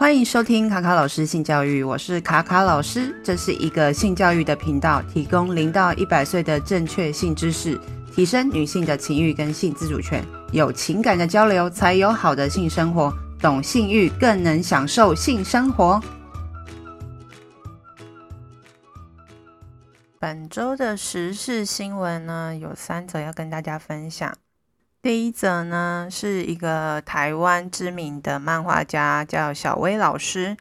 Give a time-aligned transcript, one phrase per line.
[0.00, 7.78] 欢迎收听卡卡老师性教育，我是卡卡老师，这是一个性教育的频道，提供零到一百岁的正确性知识，
[8.10, 16.00] 提升女性的情欲跟性自主权，有情感的交流才有好的性生活，懂性欲更能享受性生活。
[20.18, 24.34] 本周的时事新闻呢，有三则要跟大家分享。
[25.02, 30.58] 第一则呢，是一个台湾知名的漫画家，叫小薇老师。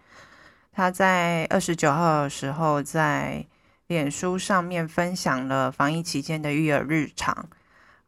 [0.71, 3.45] 他在二十九号的时候，在
[3.87, 7.49] 脸书上面分享了防疫期间的育儿日常。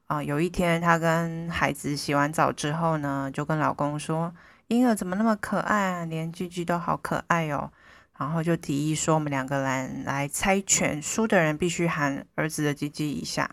[0.08, 4.34] 啊、有一天，他跟孩子洗完澡之后呢，就跟老公说
[4.68, 6.06] ：“婴儿怎么那么可爱啊？
[6.06, 7.70] 连鸡鸡都好可爱哦。”
[8.18, 13.50] 然后就提议说：“我们两个人来猜拳，输的人必须含儿子的鸡鸡一下。”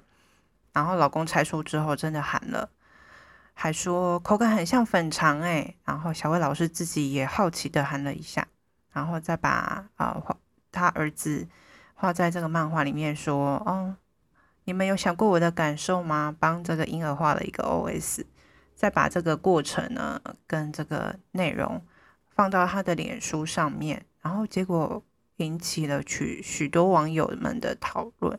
[0.78, 2.70] 然后老公猜输之后，真的喊了，
[3.52, 5.74] 还说口感很像粉肠哎。
[5.84, 8.46] 然后小薇老师自己也好奇的含了一下，
[8.92, 10.36] 然后再把啊、呃、
[10.70, 11.48] 他儿子
[11.94, 13.96] 画在这个漫画里面说：“哦，
[14.66, 18.24] 你们有想过我的感受吗？”帮这个婴儿画了一个 OS，
[18.76, 21.84] 再把这个过程呢跟这个内容
[22.28, 25.02] 放到他的脸书上面，然后结果
[25.38, 28.38] 引起了许许多网友们的讨论。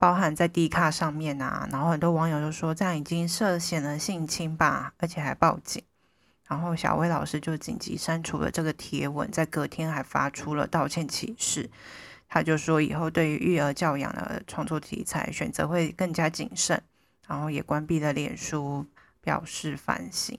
[0.00, 5.82] 包含在 D 卡上面啊，然后很多网友就说这样已经涉嫌了性侵吧，而且还报警。
[6.48, 11.68] 然后小薇老师就紧急删除了这个贴文，在隔天还发出了道歉启事。
[12.30, 16.82] 他就说以后对于育儿教养的创作题材选择会更加谨慎，
[17.28, 18.86] 然后也关闭了脸书，
[19.20, 20.38] 表示反省。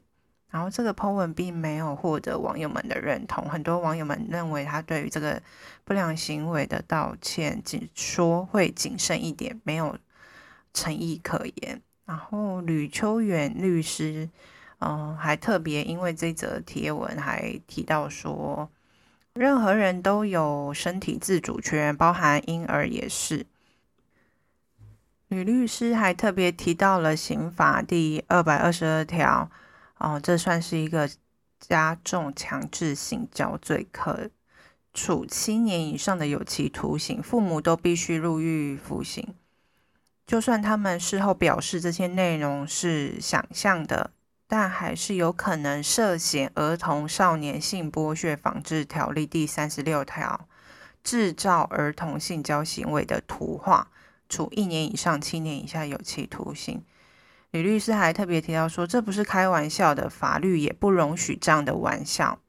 [0.51, 5.41] 然后这个 po 文并没有获得网友们的认同，很多网友们认为他对于这个
[5.85, 9.97] 不良行为的道歉，仅说会谨慎一点，没有
[10.73, 11.81] 诚意可言。
[12.05, 14.29] 然后吕秋远律师，
[14.79, 18.69] 嗯，还特别因为这则贴文还提到说，
[19.33, 23.45] 任何人都有身体自主权，包含婴儿也是。
[25.29, 29.49] 吕律师还特别提到了刑法第二百二十二条。
[30.01, 31.07] 哦，这算是一个
[31.59, 34.31] 加重强制性交罪，可
[34.95, 39.35] 处七年以上的有期徒刑，父母都必须入狱服刑。
[40.25, 44.09] 就算他们事后表示这些内容是想象的，
[44.47, 50.47] 但还是有可能涉嫌《儿童少年性剥削防治条例》第三十六条，
[51.03, 53.91] 制造儿童性交行为的图画，
[54.27, 56.83] 处一年以上七年以下有期徒刑。
[57.51, 62.39] 李律师还特别提到说，这不是开玩笑的，法律也不容许这样的玩笑。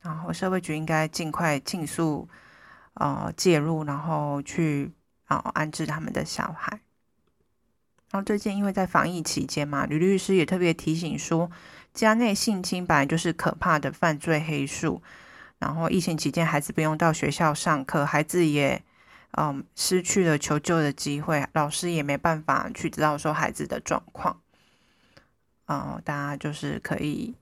[0.00, 2.28] 然后社会局应该尽快、尽速
[2.94, 4.92] 呃介入，然后去
[5.26, 6.80] 啊、呃、安置他们的小孩。
[8.10, 11.50] 然后最近因为在防疫期间嘛，吕律师也特别提醒说，
[11.92, 15.02] 家内性侵本来就是可怕的犯罪黑数。
[15.58, 18.82] 然后疫情期间，孩子不用到学校上课，孩子也
[19.32, 24.40] 嗯、失去了求救的机会，老师也没办法去知道说孩子的状况。
[25.66, 27.34] 啊、大家就是可以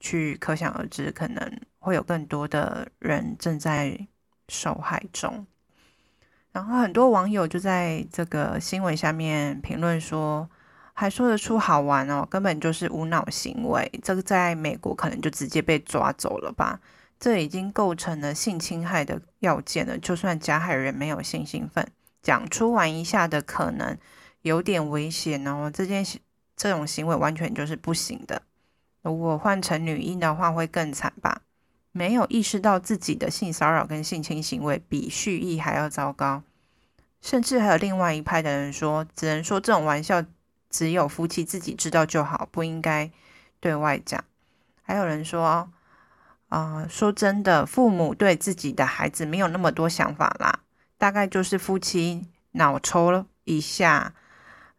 [0.00, 4.06] 去可想而知，可能会有更多的人正在
[4.48, 5.46] 受害中。
[6.50, 10.50] 然后很多网友就在这个新闻下面评论说，
[10.92, 13.88] 还说得出好玩哦，根本就是无脑行为。
[14.02, 16.80] 这个在美国可能就直接被抓走了吧？
[17.20, 19.96] 这已经构成了性侵害的要件了。
[19.98, 21.86] 就算加害人没有性兴奋，
[22.22, 23.96] 讲出玩一下的可能
[24.42, 25.70] 有点危险哦。
[25.72, 26.18] 这件事。
[26.58, 28.42] 这种行为完全就是不行的。
[29.00, 31.40] 如果换成女婴的话，会更惨吧？
[31.92, 36.42] 没有意识到自己的性骚扰跟性侵行为比蓄意还要糟糕。
[37.22, 40.24] 甚至还有另外一派的人说，只能说这种玩笑
[40.68, 43.10] 只有夫妻自己知道就好，不应该
[43.60, 44.22] 对外讲。
[44.82, 45.70] 还有人说，啊、
[46.48, 50.60] 呃，说真的，父母对自己的孩子没有那么多想法啦，
[50.96, 54.12] 大概就是夫妻脑抽了一下。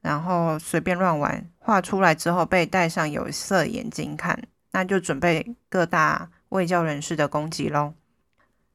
[0.02, 7.94] 然后随便乱玩，画出来之后被戴上有色眼镜看，那就准备各大卫教人士的攻击喽。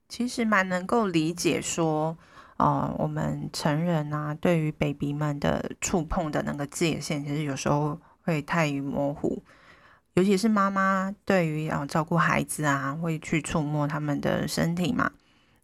[0.09, 2.17] 其实蛮能够理解说，
[2.59, 9.43] 呃，我们成人啊，对于 baby 们的触碰的那个界限，其实有时候会太于模糊，
[10.13, 15.11] 尤其是妈妈对于啊、照顾孩子啊，会去触摸他们的身体嘛。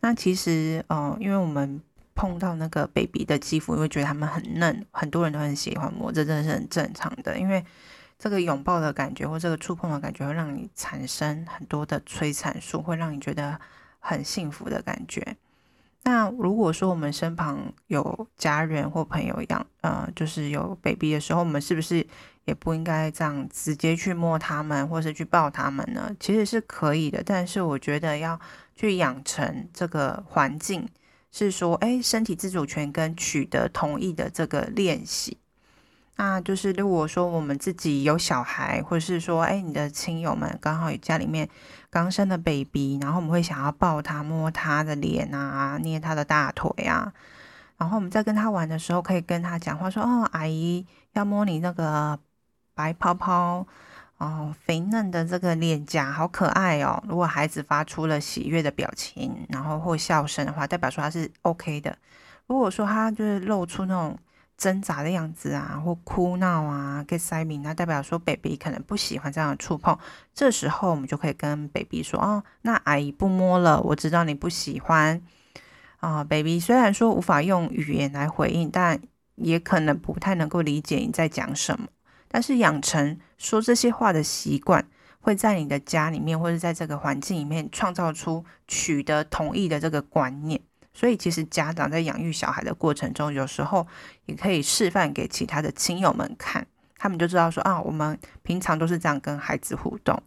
[0.01, 1.81] 那其实，呃，因为我们
[2.21, 7.39] 碰到那个 baby 的肌肤，你会觉得他们很嫩，很多人都很喜欢摸，这真的是很正常的。
[7.39, 7.65] 因为
[8.19, 13.59] 这个拥抱的感觉或这个触碰的感觉，会让你产生很多的催产素，会让你觉得
[14.01, 15.35] 很幸福的感觉。
[16.03, 22.07] 那如果说我们身旁有家人或朋友一样，呃，就是有 baby 的时候，我们是不是
[22.45, 26.15] 也不应该这样直接去摸他们，或是去抱他们呢？
[26.21, 28.39] 其实是可以的，但是我觉得要
[28.77, 30.87] 去养成这个环境，
[31.31, 35.39] 是说，哎，身体自主权跟取得同意的这个练习。
[36.17, 41.49] 那就是如果说我们自己有小孩，或者是说，哎，你的亲友们刚好有家里面
[41.89, 47.11] 刚生的 baby，然后我们会想要抱他、摸他的脸啊，捏他的大腿啊，
[47.79, 52.19] 然后我们在跟他玩的时候，可以跟他讲话说，哦，阿姨要摸你那个
[52.75, 53.67] 白泡泡
[54.21, 57.03] 哦，肥嫩的这个脸颊，好可爱哦。
[57.09, 61.99] 如果孩子发出了喜悦的表情，然后或笑声的话，代表说他是 OK 的。
[62.47, 64.17] 如果说他就是露出那种。
[64.61, 69.99] 挣扎的样子啊，或哭闹啊，跟塞明，那代表说 baby 可能不喜欢这样的触碰。
[70.35, 75.23] 这时候我们就可以跟 baby 说：“哦，那阿姨不摸了，我知道你不喜欢
[76.01, 76.23] 啊。
[76.23, 79.01] ，baby 虽然说无法用语言来回应，但
[79.37, 81.89] 也可能不太能够理解你在讲什么。
[82.33, 84.87] 但是养成说这些话的习惯，
[85.21, 90.61] 会在你的家里面或者在这个环境里面创造出取得同意的这个观念。”
[90.93, 93.87] 所以，其实家长在养育小孩的过程中，有时候
[94.27, 96.67] 也可以示范给其他的亲友们看，
[96.97, 100.21] 他们就知道说啊，我们平常都是这样跟孩子互动。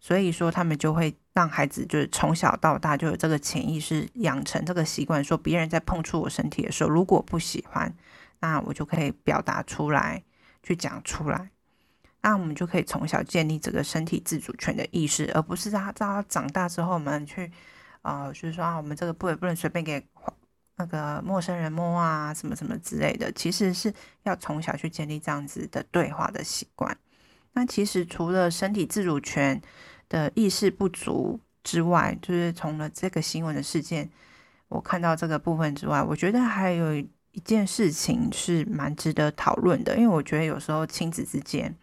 [0.00, 7.94] 所以说，他们就会让孩子就是从小到大就有这个潜意识养成这个习惯，说别人在碰触我身体的时候，如果不喜欢，
[8.40, 10.24] 那我就可以表达出来，
[10.62, 11.50] 去讲出来。
[12.22, 17.50] 那我们就可以从小建立这个身体自主权的意识，而不是让他让他长大之后我们去。
[18.02, 20.02] 啊、呃，就是说啊，我们这个部位不能随便给
[20.76, 23.30] 那个陌生人摸啊，什么什么之类的。
[23.32, 23.92] 其实是
[24.22, 26.96] 要从小去建立这样子的对话的习惯。
[27.52, 29.60] 那其实除了身体自主权
[30.08, 34.10] 的意识不足之外，就是从了这个新闻的事件，
[34.68, 41.74] 我看到这个部分之外，我觉得还有一件事情是蛮值得讨论的，因为我觉得有时候亲子之间，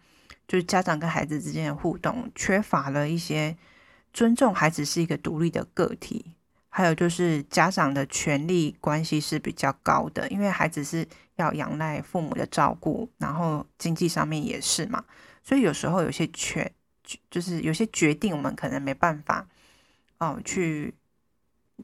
[0.46, 3.56] 就是家长跟孩子之间的互动，缺乏了一些。
[4.10, 6.34] 尊重孩子是一个独立的个体，
[6.70, 11.06] 还有就是家长的权利关系是比较高的，因为孩子是
[11.36, 15.04] 要仰赖父母的照顾，然后经济上面也是嘛，
[15.44, 16.72] 所以有时候有些权
[17.30, 19.46] 就是有些决定我们可能没办法
[20.18, 20.94] 哦去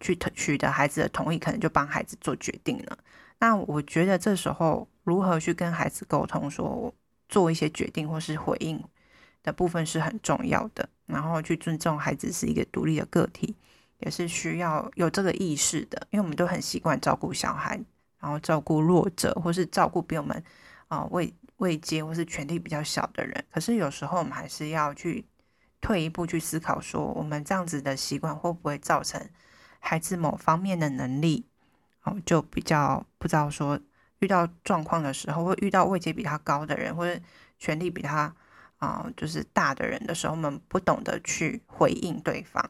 [0.00, 2.98] 去取得孩子的同意，可能就帮孩子做决定了。
[3.44, 6.94] 那我觉得这时候如何去跟孩子沟通，说
[7.28, 8.82] 做一些决定或是回应
[9.42, 10.88] 的部分是很重要的。
[11.04, 13.54] 然后去尊重孩子是一个独立的个体，
[13.98, 16.06] 也是需要有这个意识的。
[16.08, 17.78] 因为我们都很习惯照顾小孩，
[18.18, 20.42] 然后照顾弱者，或是照顾比我们
[20.88, 23.44] 啊位位阶或是权力比较小的人。
[23.50, 25.22] 可是有时候我们还是要去
[25.82, 29.20] 退一步去思考，说我们这样子的习惯会不会造成
[29.80, 31.44] 孩子某方面的能力
[32.04, 33.78] 哦，就比较不知道说
[34.20, 37.20] 遇到状况的时候，会遇到位阶比他高的人，或者
[37.58, 38.34] 权力比他。
[38.78, 42.62] 啊，就是大的人的时候，我们不懂得去回应对方，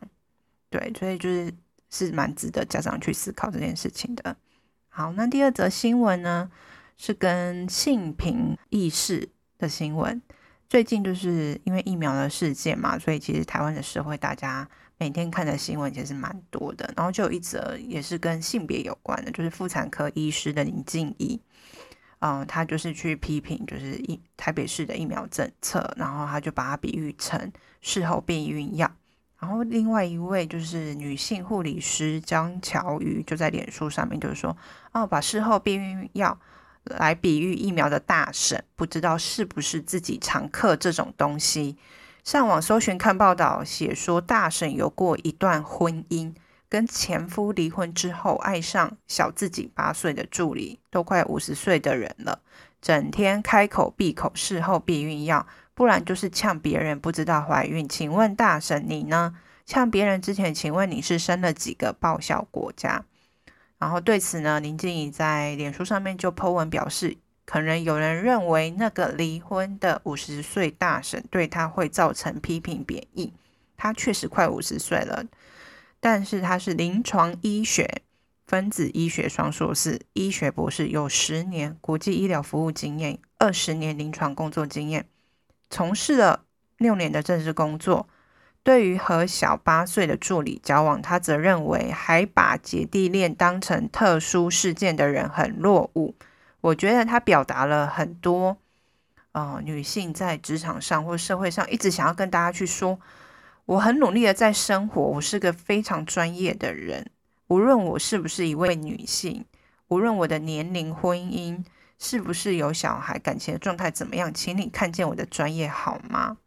[0.71, 1.53] 对，所以就是
[1.91, 4.37] 是蛮值得家长去思考这件事情的。
[4.89, 6.49] 好，那第二则新闻呢，
[6.97, 9.29] 是跟性平意识
[9.59, 10.23] 的新闻。
[10.69, 14.69] 最近就是因为疫苗的事件嘛，所以其实台湾的社会大家
[14.99, 16.93] 每天看的新闻其实蛮多的。
[16.97, 21.41] 然后就有一则也是跟性别有关的，就是妇产科医师的林静怡。
[22.21, 27.53] 嗯，他就是去批评，就是疫台北市的疫苗政策，然后他就把它比喻成
[27.83, 28.91] 事后避孕药。
[29.39, 34.57] 然后另外一位就是女性护理师张乔瑜就在脸书上面就是说，
[34.93, 36.39] 哦，把事后避孕药
[36.85, 41.77] 来比喻疫苗的大婶，不知道是不是自己常嗑这种东西。
[42.25, 46.35] 上网搜寻看报道，写说大婶有过一段婚姻。
[46.71, 52.41] 跟前夫离婚之后，爱上小自己八岁的助理，都快五十岁的人了，
[52.81, 57.87] 整天开口闭口事后避孕药，不然就是呛别人不知道怀孕。
[57.87, 59.37] 请问大婶你呢？
[59.67, 63.05] 呛别人之前，请问你是生了几个报效国家？
[63.79, 73.33] 然后对此呢，林静怡在脸书上面就 po 文表示，可能有人认为那个离婚的五十岁大婶对他会造成批评贬义，
[73.77, 75.25] 他确实快五十岁了。
[76.01, 78.03] 但是他是临床医学
[78.47, 85.07] 分子医学双硕士，医学博士，有十年国际医疗服务经验，二十年临床工作经验，
[85.71, 86.45] 从事了
[86.77, 88.09] 六年的政治工作。
[88.63, 96.15] 对于和小八岁的助理交往，他则认为还把姐弟恋当成特殊事件的人很落伍。
[96.65, 98.57] 我觉得他表达了很多，
[99.33, 102.99] 呃，女性在职场上或社会上一直想要跟大家去说。
[103.67, 107.11] 我很努力的在生活，我是个非常专业的人。
[107.49, 109.45] 无论我是不是一位女性，
[109.89, 111.63] 无论我的年龄、婚姻
[111.99, 113.19] 是不是有小孩？
[113.19, 114.33] 感情的状态怎么样？
[114.33, 116.39] 请你看见我的专业好吗？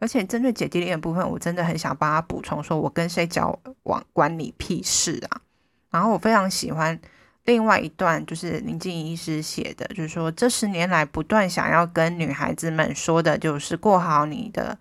[0.00, 5.42] 而且针对姐弟恋部分，我真的很想帮他补充说，我跟谁交往关你屁事啊！
[5.90, 7.00] 然后我非常喜欢
[7.44, 14.78] 另外一段，就是林静怡医师写的，就是说这十年来不断想要跟女孩子们说的，就是过好你的，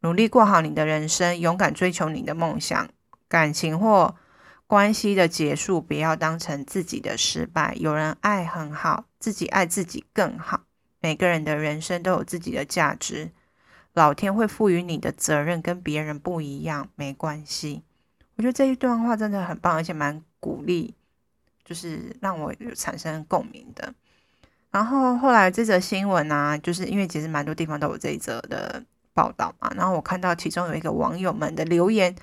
[0.00, 2.88] 努力过好你的人生，勇敢追求你的梦想，
[3.28, 4.16] 感情或。
[4.68, 7.74] 关系的结束，不要当成自己的失败。
[7.80, 10.64] 有人爱很好，自己爱自己更好。
[11.00, 13.30] 每个人的人生都有自己的价值，
[13.94, 17.82] 老天会赋予你的责任跟别人不一样，没关系。
[18.36, 20.94] 我觉得这一段话真的很棒，而且蛮鼓励，
[21.68, 23.92] 就是让我有产生共鸣的。
[24.70, 28.82] 然后后来这则新闻啊，就是因为其实蛮多地方都有这一则的
[29.12, 29.70] 报道嘛。
[29.76, 32.16] 然后我看到其中有一个网友们的留言，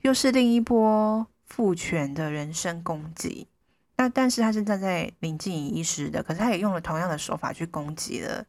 [0.00, 1.26] 又是另一波。
[1.48, 3.48] 父权的人身攻击，
[3.96, 8.44] 那但是他是站在林静仪医师的，可是他也用了同样的手法去攻击了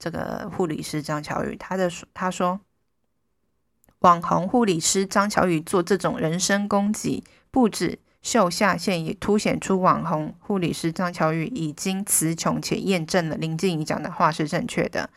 [0.00, 1.54] 这个护理师张巧宇。
[1.54, 2.60] 他的他说，
[4.00, 15.08] 网红护理师张巧宇做这种人身攻击，不止秀下限，也凸显出网红护理师张巧宇已经词穷，且验证了林静怡讲的话是正确的。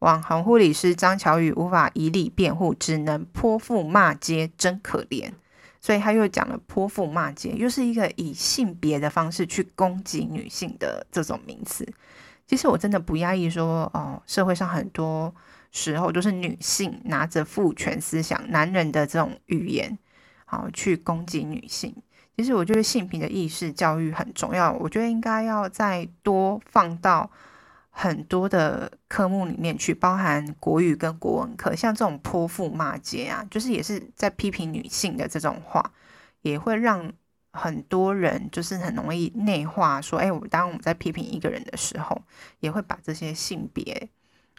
[0.00, 5.32] 网红护理师张巧宇无法以理辩护，只能泼妇骂街，真可怜。
[5.80, 11.86] 所以他又讲了泼妇骂街，又是一个以性别的方式去攻击女性的这种名词。
[12.46, 15.34] 其实我真的不压抑说，哦，社会上很多
[15.72, 19.98] 时候都是女性拿着父权思想、男人的这种语言，
[20.44, 21.94] 好去攻击女性。
[22.36, 27.30] 其实我觉得性平的意识教育很重要，我觉得应该要再多放到。
[27.98, 35.94] 很多的科目里面去，包含国语跟国文课，像这种泼妇骂街啊，就是也是在批评女性的这种话，
[36.42, 37.10] 也会让
[37.54, 42.20] 很多人就是很容易内化，说，哎，我当我们在批评一个人的时候，
[42.60, 44.10] 也会把这些性别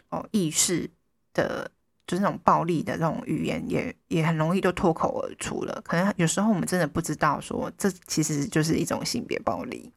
[0.08, 0.90] 哦意识
[1.32, 1.70] 的，
[2.08, 5.80] 就是那种暴力的这种语言也，也很容易就脱口而出了。
[5.84, 9.92] 可能有时候我们真的不知道，说这其实就是一种性别暴力。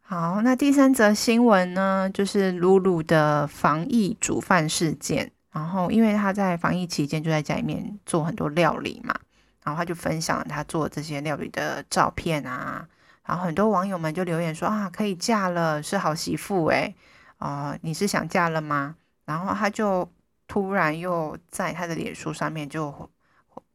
[0.00, 5.30] 好，那第三则新闻呢，就是露露的防疫煮饭事件。
[5.52, 9.14] 然后，因为他在防疫期间就在家里面做很多料理嘛，
[9.62, 12.88] 然后他就分享了他做这些料理的照片啊。
[13.26, 16.94] 然后很多网友们就留言说啊，可以嫁了，是好媳妇诶。
[17.38, 18.96] 啊、呃，你是想嫁了吗？
[19.24, 20.08] 然后他就
[20.50, 23.08] 突然又在他的脸书上面就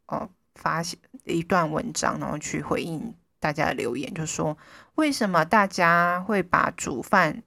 [0.08, 3.16] 哦发现一段文章，然后去回应。
[3.40, 4.58] 大家的留言就说：
[4.96, 7.44] 为什么大家会把煮饭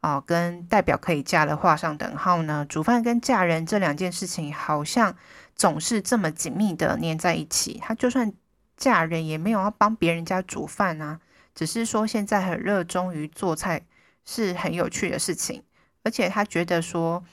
[0.00, 2.64] 啊、跟代表可以嫁的画上等号呢？
[2.68, 5.16] 煮饭跟嫁人这两件事情好像
[5.56, 7.80] 总是这么紧密的粘在一起。
[7.82, 8.32] 他就算
[8.76, 11.18] 嫁人也没有要帮别人家煮饭啊，
[11.52, 13.84] 只是说现在很热衷于做菜
[14.24, 15.64] 是很有趣的事情。
[16.04, 17.24] 而且他觉得说，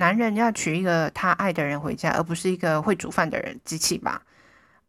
[0.00, 4.22] 男人要娶一个他爱的人回家，而不是一个会煮饭的人机器吧。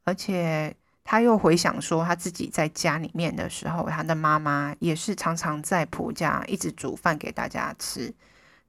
[0.03, 0.75] 而且。
[1.03, 8.13] 他又回想说，他自己在家里面的时候，他的妈妈也是常常在婆家一直煮饭给大家吃。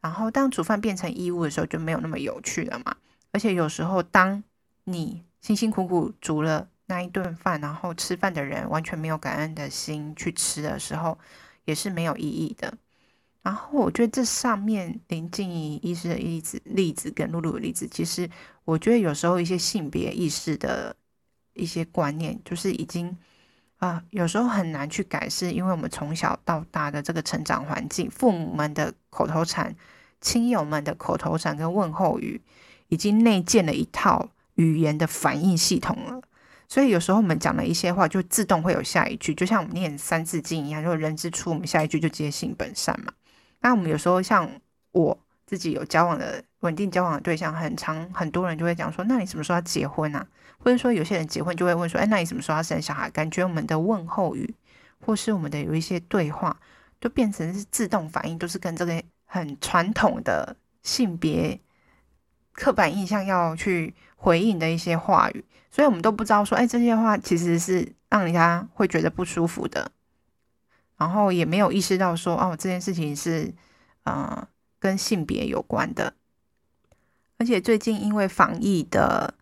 [0.01, 2.97] 然后，当煮饭变成义务的时候，就没有那么有趣了嘛。
[3.33, 4.43] 而且有时候，当
[4.85, 11.17] 你辛辛苦苦煮了那一顿饭，然后吃饭的人完全没有感恩的心去吃的时候，
[11.67, 12.75] 也是没有意义的。
[13.43, 18.29] 然后，我觉得这上面林静怡医师的例子、例子跟露露的例子，其实
[18.65, 20.97] 我觉得有时候一些性别意识的。
[21.55, 23.15] 一些观念就是已经
[23.77, 29.77] 啊、有时候很难去改，是因为我们从小到大的这个成长环境，父母们的口头禅、
[30.19, 32.41] 亲友们的口头禅跟问候语，
[32.89, 36.23] 已经内建了一套语言的反应系统了。
[36.69, 43.13] 所以有时候我们讲了一些话，就自动会有下一句，就像我们念《三字经》一样，就人之初，我们下一句就接性本善嘛。
[43.63, 44.49] 那我们有时候像
[44.91, 50.27] 我自己有交往的稳定交往的对象，很常很多人就会讲说：“那你什么时候要结婚啊？”
[50.59, 54.55] 或者说，有些人结婚就会问说：“哎，那你什么时候要生小孩？”感觉我们的问候语，
[55.01, 56.57] 或是我们的有一些对话，
[57.01, 61.59] 就变成是自动反应，都是跟这个很传统的性别
[62.53, 69.91] 刻板印象要去回应的一些话语，所以我们都不知道说：“哎，这些话其实是让人家会觉得不舒服的。”
[71.03, 73.53] 然后也没有意识到说：“哦，这件事情是
[74.05, 74.47] 呃
[74.79, 76.15] 跟性别有关的。”
[77.39, 79.35] 而且最近因为防疫的。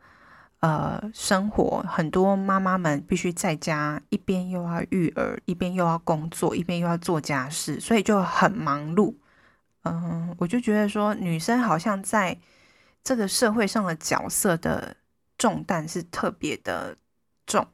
[0.62, 9.14] 呃，生活很多妈妈们必须在家，一边又要育儿，一边又要工作，一边又要做家事，所以就很忙碌。
[9.84, 12.38] 嗯，我就觉得说，女生好像在
[13.02, 14.94] 这个社会上的角色的
[15.38, 16.94] 重担是特别的
[17.46, 17.66] 重，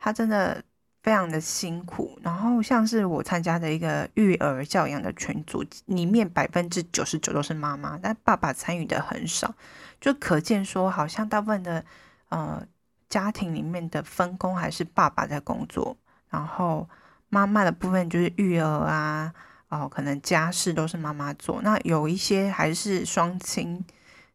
[0.00, 0.64] 她真的
[1.04, 2.18] 非常的辛苦。
[2.22, 9.54] 然后像是我参加的一个育儿教养的群组，里面百分之九十九都是妈妈，但爸爸参与的很少，
[10.00, 11.84] 就可见说好像大部分的
[12.30, 12.66] 呃
[13.10, 15.94] 家庭里面的分工还是爸爸在工作，
[16.30, 16.88] 然后
[17.28, 19.34] 妈妈的部分就是育儿啊，
[19.68, 21.60] 哦，可能家事都是妈妈做。
[21.60, 23.84] 那有一些还是双亲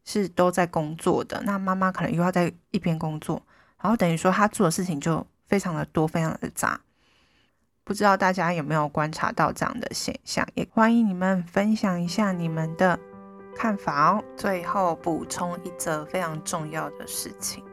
[0.06, 3.42] 是都在工作的，那妈妈可能又要在一边工作，
[3.82, 5.26] 然后等于说她做的事情就。
[5.50, 6.80] 非常的多，非常的杂，
[7.84, 10.48] 不知道大家有没有观察到这样的现象？
[10.54, 12.98] 也欢迎你们分享一下你们的
[13.56, 14.24] 看法哦。
[14.38, 17.64] 最后补充一则非常重要的事情，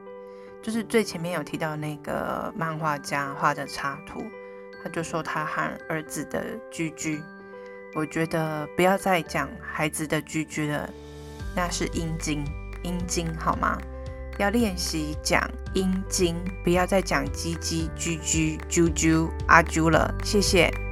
[0.62, 4.24] 就是最前面有提到那个漫画家画的插图，
[4.82, 7.22] 他就说他和儿子的居居，
[7.94, 10.88] 我觉得不要再讲孩子的居居了，
[11.54, 12.42] 那是阴茎，
[12.82, 13.78] 阴茎好吗？
[14.38, 20.14] 要练习讲阴茎，不要再讲鸡鸡、居居、啾啾、阿啾了。
[20.22, 20.85] 谢谢。